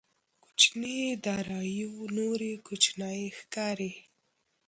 کوچنيې 0.43 1.07
داراییو 1.25 1.91
نورې 2.17 2.51
کوچنۍ 2.65 3.21
ښکاري. 3.37 3.91